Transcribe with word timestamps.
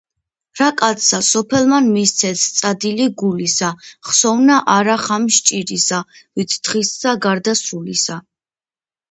,,რა 0.59 0.67
კაცსა 0.77 1.17
სოფელმან 1.25 1.89
მისცეს 1.97 2.45
წადილი 2.61 3.05
გულისა, 3.23 3.69
ხსოვნა 4.09 4.57
არა 4.77 4.97
ხამს 5.05 5.39
ჭირისა, 5.51 6.01
ვით 6.41 6.59
დღისა 6.71 7.17
გარდასრულისა.” 7.29 8.19